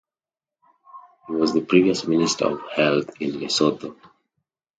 He 1.27 1.33
was 1.35 1.53
the 1.53 1.61
previous 1.61 2.07
Minister 2.07 2.45
of 2.45 2.61
Health 2.75 3.11
in 3.21 3.33
Lesotho. 3.39 3.95